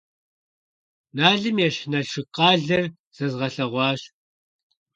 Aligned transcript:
Налым 1.17 1.57
ещхь 1.67 1.85
Налшык 1.91 2.27
къалэр 2.35 2.85
зэзгъэлъэгъуащ. 3.15 4.01